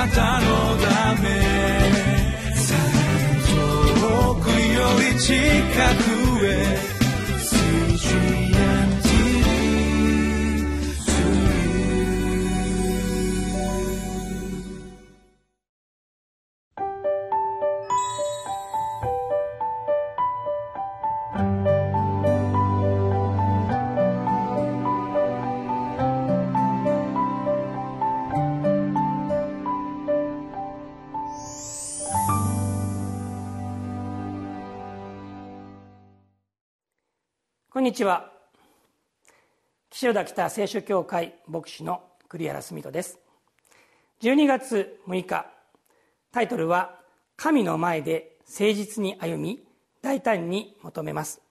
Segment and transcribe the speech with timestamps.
[0.00, 0.46] なたの
[0.78, 1.28] ため。
[4.00, 5.34] 遠くより近
[6.04, 6.09] く。
[37.90, 38.30] にちは。
[39.90, 43.18] 岸田北聖書協会牧師の栗原澄人です。
[44.22, 45.50] 12月6日
[46.30, 47.00] タイトルは
[47.36, 49.66] 「神の前で誠実に歩み
[50.02, 51.42] 大胆に求めます」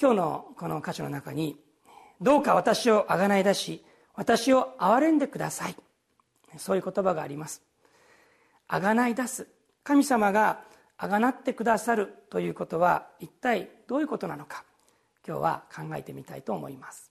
[0.00, 1.60] 今日のこの箇所の中に
[2.22, 5.74] 「どうか私をあがない出し私を憐れんでください」
[6.58, 7.60] そういう言葉があります。
[8.68, 9.48] あがない出す。
[9.82, 10.62] 神様が
[10.96, 14.64] あがなってくださるということは一体どういうことなのか
[15.26, 17.10] 今日は考えてみたいと思います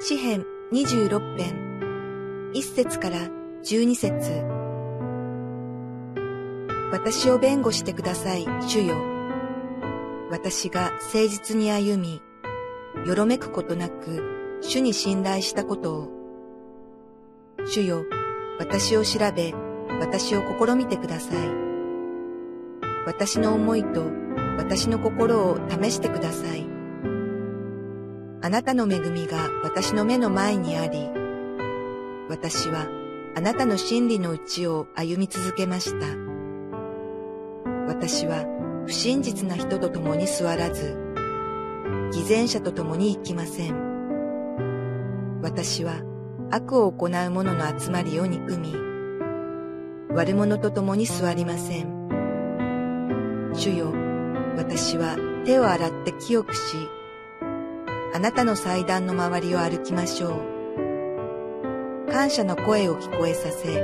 [0.00, 3.18] 詩編26編1節から
[3.62, 4.42] 12節
[6.92, 8.96] 私を弁護してください、主よ。
[10.30, 12.20] 私が誠実に歩み、
[13.06, 16.08] よろめくことなく主に信頼したことを。
[17.64, 18.04] 主よ、
[18.58, 19.54] 私を調べ、
[20.00, 21.36] 私を試みてください。
[23.06, 24.04] 私の思いと
[24.56, 26.66] 私の心を試してください。
[28.42, 31.08] あなたの恵みが私の目の前にあり、
[32.28, 32.86] 私は
[33.34, 36.06] あなたの真理のうちを歩み続けました。
[37.86, 38.44] 私は
[38.86, 40.96] 不真実な人と共に座らず、
[42.12, 45.40] 偽善者と共に生きません。
[45.40, 46.11] 私は
[46.54, 48.74] 悪を行う者の集まりを憎み、
[50.14, 53.50] 悪者と共に座りません。
[53.54, 53.94] 主よ、
[54.58, 56.76] 私は手を洗って清くし、
[58.14, 60.42] あなたの祭壇の周りを歩きましょ
[62.06, 62.12] う。
[62.12, 63.80] 感謝の声を聞こえさせ、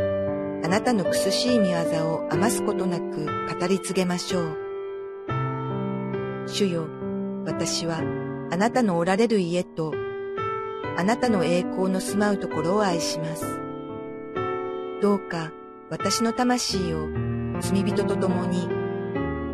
[0.63, 1.77] あなたの苦しい見業
[2.13, 3.25] を余すことなく
[3.59, 4.59] 語り継げましょう。
[6.47, 6.87] 主よ、
[7.47, 8.03] 私は
[8.53, 9.95] あなたのおられる家と
[10.99, 13.45] あなたの栄光の住まうところを愛します。
[15.01, 15.53] どうか
[15.91, 17.07] 私の魂を
[17.61, 18.67] 罪人と共に、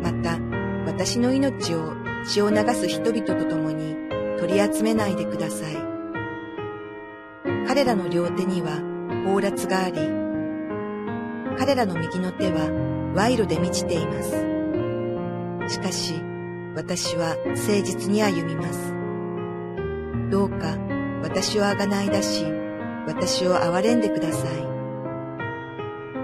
[0.01, 0.39] また
[0.87, 1.93] 私の命を
[2.27, 3.95] 血を流す人々と共に
[4.39, 5.77] 取り集めないでください。
[7.67, 8.81] 彼らの両手には
[9.27, 9.99] 放埓があり、
[11.59, 12.71] 彼らの右の手は
[13.13, 14.31] 賄賂で満ちています。
[15.75, 16.15] しかし、
[16.75, 18.95] 私は誠実に歩みます。
[20.31, 20.84] どうか
[21.25, 22.45] 私をあがない出し、
[23.07, 24.63] 私を憐れんでください。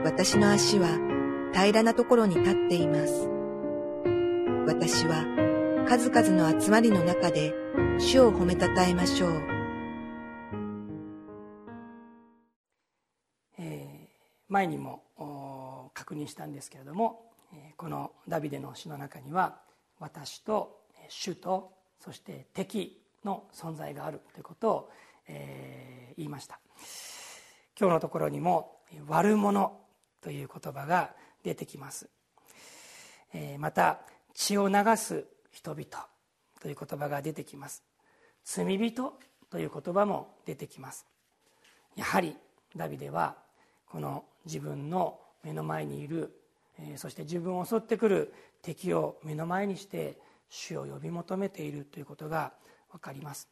[0.04, 0.90] 私の足は
[1.54, 3.28] 平らなところに立っています。
[4.68, 5.26] 私は
[5.90, 7.52] 数々の集まりの中で
[7.98, 9.32] 主を褒めたたえましょう。
[13.58, 15.02] えー、前にも
[15.96, 17.24] 確認したんですけれども
[17.76, 19.62] このダビデの詩の中には
[20.00, 20.80] 私と
[21.10, 24.92] 主とそして敵の存在があるということを、
[25.28, 26.60] えー、言いました。
[27.80, 29.80] 今日のところにも「悪者」
[30.22, 32.10] という言葉が出てきます、
[33.34, 34.02] えー、また
[34.36, 36.08] 「血を流す人々」
[36.62, 37.84] という言葉が出てきます。
[38.44, 41.06] 罪人という言葉も出てきます。
[41.96, 42.38] やはり
[42.76, 43.36] ダビデは
[43.88, 46.38] この自分の目の前にいる
[46.96, 50.18] そして自分を襲ってくる敵を目の前にして
[50.50, 52.54] 主を呼び求めているということが
[52.92, 53.48] 分かります。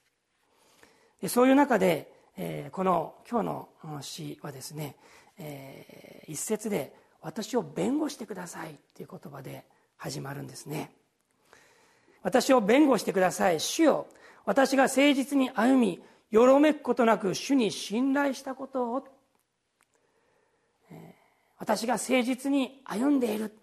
[1.28, 2.12] そういう中で、
[2.72, 4.96] この今日の詩はですね、
[6.28, 9.66] 一節で「私を弁護してください」という言葉で
[9.98, 10.94] 始まるんですね。
[12.22, 13.60] 私を弁護してください。
[13.60, 14.08] 主よ
[14.46, 19.08] 私が誠実に歩みよろめくことなく主に信頼したことを、
[21.58, 23.58] 私が誠実に歩んでいる。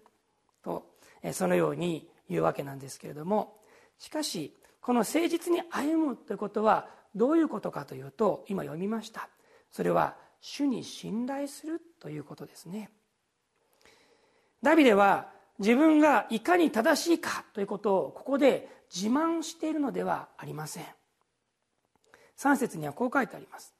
[0.63, 0.91] と
[1.31, 3.57] そのように言うわけなんですけれども
[3.99, 4.53] しかし
[4.87, 9.27] この誠実に歩むということはどういうことかというと今読みました。
[9.69, 12.89] それは主に信頼するということですね。
[14.63, 15.27] ダビデは
[15.59, 20.85] 自分がいかに正しいかということをここで自慢しているのではありません。
[22.37, 23.73] 3節にはこう書いてあります。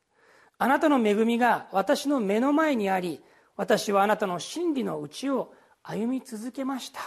[0.58, 3.22] あなたの恵みが私の目の前にあり
[3.56, 5.54] 私はあなたの真理のうちを
[5.84, 7.00] 歩み続けました。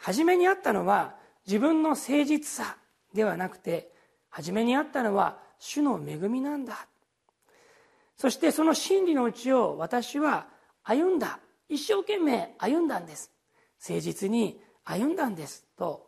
[0.00, 2.76] 初めにあったのは自分の誠実さ
[3.12, 3.90] ではなくて
[4.30, 6.86] 初めにあったのは主の恵みなんだ。
[8.16, 10.46] そしてその真理のうちを私は
[10.82, 11.40] 歩んだ。
[11.68, 13.30] 一生懸命歩んだんです。
[13.80, 15.64] 誠実に歩んだんです。
[15.76, 16.06] と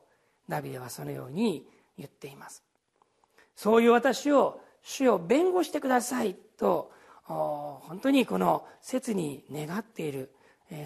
[0.48, 1.66] ダビデはそのように
[1.98, 2.62] 言っています。
[3.54, 6.34] そういう私を主を弁護してください。
[6.58, 6.92] と
[7.24, 10.32] 本当にこの切に願っている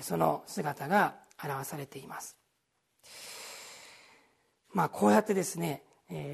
[0.02, 2.36] その姿が表されています。
[4.72, 5.82] まあこうやってですね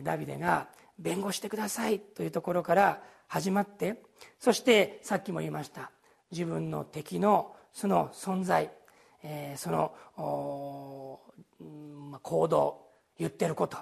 [0.03, 0.69] ダビデが
[0.99, 4.03] 弁護してくださいというところから始まって
[4.38, 5.91] そしてさっきも言いました
[6.31, 8.71] 自分の敵のその存在
[9.56, 9.93] その
[12.11, 12.87] まあ行動
[13.19, 13.79] 言ってること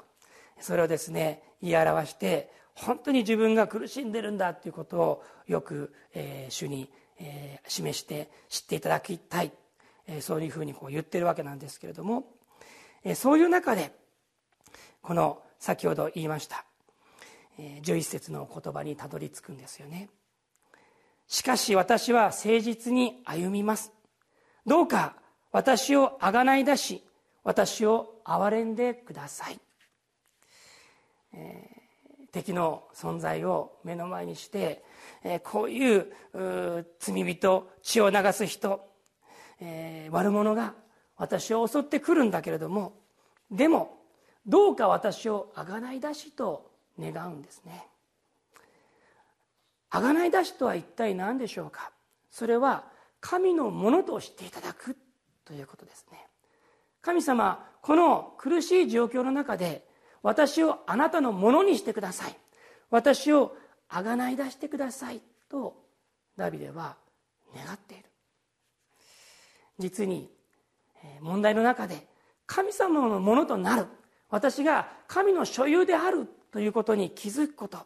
[0.61, 6.91] それをですね言い表して本当に自分が苦しんでるんだということをよく、えー、主に、
[7.21, 9.53] えー、示して知っていただきたい、
[10.09, 12.25] えー、そういうふうにこう言ってるわけなんですけれども、
[13.05, 13.93] えー、そういう中で
[15.05, 16.65] この先ほど言いました、
[17.59, 20.09] 11節の言葉にたどり着くんですよね。
[21.29, 23.93] しかし私は誠実に歩みます。
[24.67, 25.17] どうか
[25.53, 27.05] 私をあがない出し
[27.43, 29.61] 私を憐れんでください、
[31.35, 34.83] えー、敵の存在を目の前にして、
[35.23, 36.07] えー、こういう
[36.99, 38.81] 罪人血を流す人、
[39.61, 40.73] えー、悪者が
[41.19, 42.95] 私を襲ってくるんだけれども
[43.51, 43.99] でも
[44.47, 46.71] どうか私をあがない出しと
[47.01, 47.87] 願うんですね。
[49.91, 51.93] あがない出しとは一体何でしょうか？
[52.31, 52.85] それは
[53.21, 54.97] 神のものとしていただく
[55.45, 56.27] ということですね。
[57.01, 59.87] 神様この苦しい状況の中で
[60.23, 62.37] 私をあなたのものにしてください。
[62.91, 63.57] 私を
[63.89, 65.77] あがない出してくださいと
[66.37, 66.97] ダビデは
[67.55, 68.05] 願っている。
[69.79, 70.31] 実に
[71.21, 72.07] 問題の中で
[72.47, 73.87] 神様のものとなる。
[74.35, 77.79] 私が神の所有であるということに気づくこと。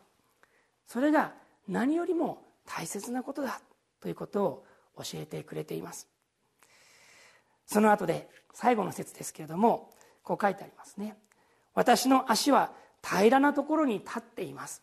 [0.86, 1.34] それが
[1.68, 3.60] 何よりも大切なことだ。
[4.00, 4.64] ということを
[4.96, 6.08] 教えてくれています。
[7.66, 9.90] その後で最後の説ですけれども
[10.22, 11.18] こう書いてありますね。
[11.74, 12.72] 私の足は
[13.02, 14.82] 平らなところに立っています。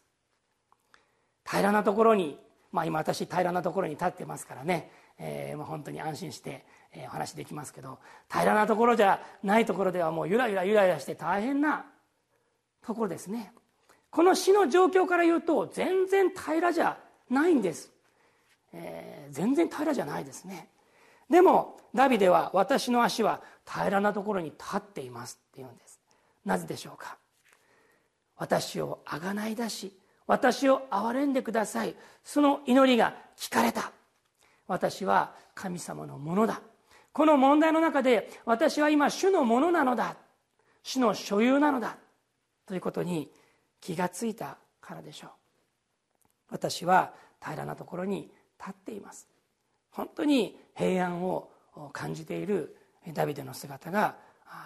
[1.49, 2.37] 平らなところに
[2.71, 11.85] まあ今私平らなところに立ってますからね、えー、まあ本当に安心して、えお話できますけど平らなところじゃないところではもうゆらゆらゆらゆらして大変な
[12.85, 13.53] ところですね。
[14.11, 16.97] この死の状況から言うと全然平らじゃ
[17.29, 17.91] ないんです、
[18.71, 20.69] えー、全然平らじゃないですね。
[21.29, 25.99] でもダビデは私の足は平らなところに立っていますって言うんです。
[26.45, 27.17] なぜでしょうか？
[28.37, 29.97] 私をあがない出し
[30.27, 31.95] 私を憐れんでください。
[32.23, 33.91] その祈りが聞かれた。
[34.67, 36.61] 私は神様のものだ。
[37.13, 40.17] この問題の中で私は今主のものなのだ。
[40.83, 41.97] 主の所有なのだ。
[42.65, 43.31] ということに
[43.79, 45.29] 気がついたからでしょう。
[46.49, 49.27] 私は平らなところに立っています。
[49.91, 51.49] 本当に平安を
[51.93, 52.75] 感じている
[53.13, 54.15] ダビデの姿が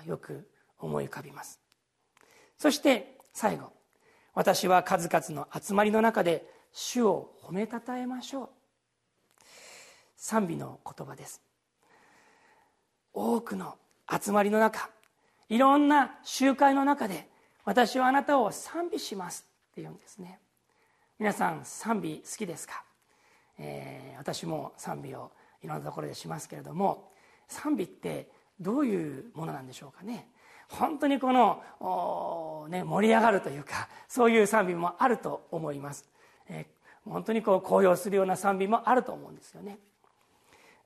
[0.06, 0.50] よく
[0.80, 1.60] 思い浮かびます。
[2.57, 3.72] そして最後。
[4.34, 8.50] 私は数々の集まりの中で主を褒めたたえましょう。
[10.21, 11.42] 賛美の言葉です。
[13.13, 13.75] 多くの
[14.12, 14.89] 集まりの中
[15.48, 17.27] いろんな集会の中で
[17.63, 20.40] 私はあなたを賛美しますって言うんですね。
[21.18, 22.83] 皆さん賛美好きですか？
[23.57, 25.31] えー、私も賛美を
[25.64, 27.11] いろんなところでしますけれども
[27.47, 30.28] 賛美ってどういうものなんでしょうかね？
[30.68, 36.07] 本当にこの、ね、盛り上がるというかそういう賛美もあると思います、
[36.47, 39.80] えー、本当にこう高揚するような賛美もあると思うんですよね。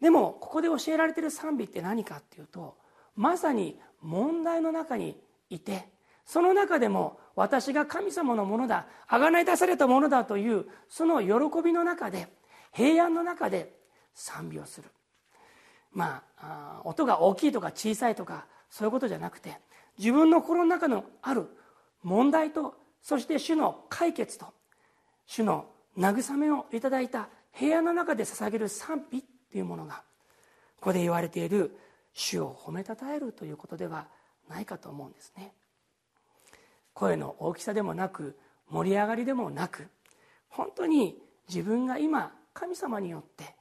[0.04, 2.76] でもここで教えられている賛美って何かっていうと
[3.16, 5.18] まさに問題の中に
[5.50, 5.88] いて
[6.26, 12.28] その中でも私が神様のものだ贖い出されたものだというその喜びの中で
[12.74, 13.78] 平安の中で
[14.14, 14.90] 賛美をする。
[15.94, 19.58] まあ音が大きいとか小さいとかそういうことじゃなくて
[19.98, 21.48] 自分の心の中のある
[22.02, 24.48] 問題とそして主の解決と
[25.28, 25.68] 主の
[25.98, 30.02] 慰めをいただいた平安の中で捧げる賛美っていうものが
[30.78, 31.78] ここで言われている
[32.16, 34.08] 主を褒めたたえるということでは
[34.50, 35.54] ないかと思うんですね
[36.96, 38.36] 声の大きさでもなく
[38.72, 39.90] 盛り上がりでもなく
[40.50, 43.56] 本当に自分が今神様によって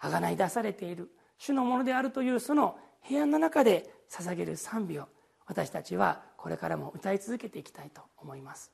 [0.00, 5.08] 贖い出されている主のものであるというその平安の中で捧げる賛美を
[5.44, 8.73] 私たちはこれからも歌い続けていきたいと思います。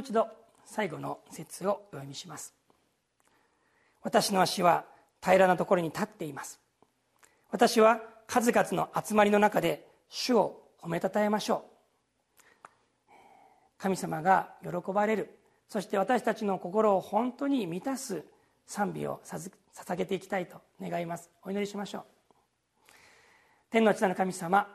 [0.00, 0.28] う一度
[0.64, 2.54] 最後の説をお読みします。
[4.02, 4.84] 私の足は
[5.22, 6.58] 平らなところに立っています。
[7.50, 13.10] 私は数々の集まりの中で主を褒めたたえましょう。
[13.78, 15.38] 神様が喜ばれる。
[15.68, 18.24] そして私たちの心を本当に満たす
[18.66, 21.30] 賛美を捧げていきたいと願います。
[21.44, 22.04] お祈りしましょう。
[23.70, 24.66] 天の地なる神様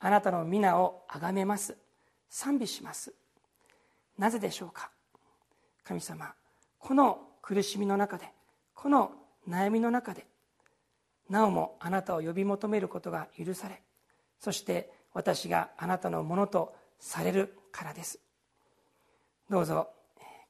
[0.00, 1.76] あなたの皆を崇めます。
[2.28, 3.14] 賛美します。
[4.18, 4.90] なぜでしょうか？
[5.84, 6.34] 神様
[6.78, 8.28] この苦しみの中で
[8.74, 9.12] この
[9.48, 10.26] 悩みの中で
[11.30, 13.82] なおもあなたを呼び求めることが許され
[14.38, 18.18] そして私があなたのものとされるからです。
[19.48, 19.88] どうぞ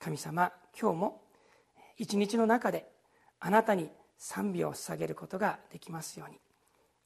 [0.01, 1.23] 神様今日も
[1.97, 2.89] 一日の中で
[3.39, 6.39] あなたに賛美を捧げることができますように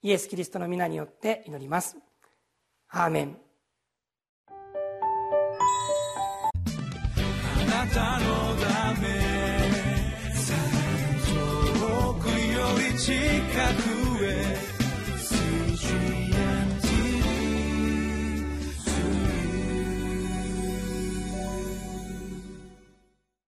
[0.03, 1.97] イエス・キリストの皆によって祈ります。
[2.89, 3.37] アーメン。
[7.87, 9.09] たのため。
[11.27, 14.73] 遠くより近くへ。